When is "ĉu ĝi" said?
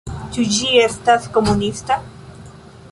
0.35-0.69